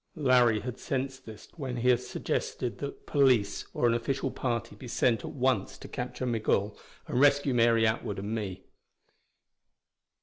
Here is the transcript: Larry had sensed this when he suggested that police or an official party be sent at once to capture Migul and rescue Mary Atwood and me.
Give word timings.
Larry 0.15 0.61
had 0.61 0.79
sensed 0.79 1.27
this 1.27 1.47
when 1.57 1.77
he 1.77 1.95
suggested 1.95 2.79
that 2.79 3.05
police 3.05 3.67
or 3.71 3.85
an 3.85 3.93
official 3.93 4.31
party 4.31 4.75
be 4.75 4.87
sent 4.87 5.19
at 5.23 5.29
once 5.29 5.77
to 5.77 5.87
capture 5.87 6.25
Migul 6.25 6.75
and 7.05 7.19
rescue 7.19 7.53
Mary 7.53 7.85
Atwood 7.85 8.17
and 8.17 8.33
me. 8.33 8.63